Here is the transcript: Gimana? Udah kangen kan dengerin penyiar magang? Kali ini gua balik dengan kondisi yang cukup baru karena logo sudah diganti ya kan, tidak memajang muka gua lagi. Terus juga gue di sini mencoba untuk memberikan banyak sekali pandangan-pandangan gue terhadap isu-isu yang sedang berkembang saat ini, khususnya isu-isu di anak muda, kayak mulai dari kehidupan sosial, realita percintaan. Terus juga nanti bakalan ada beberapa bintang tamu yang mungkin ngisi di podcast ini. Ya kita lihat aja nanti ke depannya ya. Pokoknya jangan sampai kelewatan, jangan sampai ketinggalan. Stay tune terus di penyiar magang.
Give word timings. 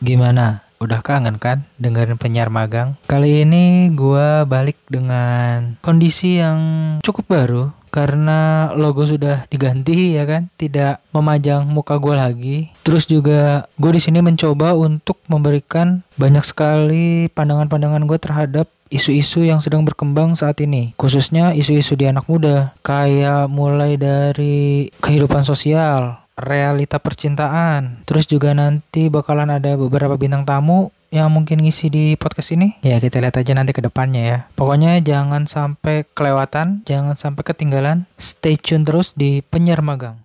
Gimana? 0.00 0.64
Udah 0.80 1.04
kangen 1.04 1.36
kan 1.36 1.68
dengerin 1.76 2.16
penyiar 2.16 2.48
magang? 2.48 2.96
Kali 3.04 3.44
ini 3.44 3.92
gua 3.92 4.48
balik 4.48 4.80
dengan 4.88 5.76
kondisi 5.84 6.40
yang 6.40 6.58
cukup 7.04 7.28
baru 7.28 7.64
karena 7.92 8.72
logo 8.72 9.04
sudah 9.04 9.44
diganti 9.52 10.16
ya 10.16 10.24
kan, 10.24 10.48
tidak 10.56 11.04
memajang 11.12 11.68
muka 11.68 12.00
gua 12.00 12.24
lagi. 12.24 12.72
Terus 12.80 13.04
juga 13.04 13.68
gue 13.76 13.92
di 13.92 14.00
sini 14.00 14.24
mencoba 14.24 14.72
untuk 14.72 15.20
memberikan 15.28 16.00
banyak 16.16 16.48
sekali 16.48 17.28
pandangan-pandangan 17.36 18.08
gue 18.08 18.18
terhadap 18.18 18.66
isu-isu 18.90 19.46
yang 19.46 19.62
sedang 19.62 19.86
berkembang 19.86 20.34
saat 20.34 20.58
ini, 20.64 20.96
khususnya 20.98 21.54
isu-isu 21.54 21.94
di 21.94 22.10
anak 22.10 22.26
muda, 22.26 22.74
kayak 22.82 23.46
mulai 23.46 23.94
dari 23.94 24.90
kehidupan 24.98 25.46
sosial, 25.46 26.18
realita 26.40 26.98
percintaan. 26.98 28.02
Terus 28.08 28.26
juga 28.26 28.56
nanti 28.56 29.12
bakalan 29.12 29.52
ada 29.52 29.76
beberapa 29.76 30.16
bintang 30.16 30.48
tamu 30.48 30.90
yang 31.10 31.28
mungkin 31.28 31.60
ngisi 31.60 31.90
di 31.90 32.04
podcast 32.14 32.54
ini. 32.54 32.78
Ya 32.86 33.02
kita 33.02 33.18
lihat 33.18 33.36
aja 33.36 33.52
nanti 33.52 33.74
ke 33.74 33.82
depannya 33.82 34.22
ya. 34.22 34.38
Pokoknya 34.54 34.96
jangan 35.02 35.44
sampai 35.44 36.06
kelewatan, 36.14 36.86
jangan 36.86 37.18
sampai 37.18 37.42
ketinggalan. 37.42 38.06
Stay 38.16 38.54
tune 38.56 38.86
terus 38.86 39.12
di 39.18 39.42
penyiar 39.42 39.82
magang. 39.82 40.16